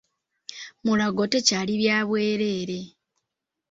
[0.85, 2.79] Mulago tekyali bya bwereere